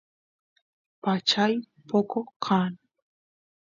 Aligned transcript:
pachay 1.03 1.53
poco 1.89 2.19
kan 2.45 2.71